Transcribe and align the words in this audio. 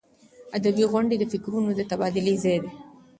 ادبي 0.57 0.83
غونډې 0.91 1.15
د 1.19 1.23
فکرونو 1.31 1.69
د 1.75 1.81
تبادلې 1.91 2.35
ځای 2.43 2.57
دی. 2.63 2.71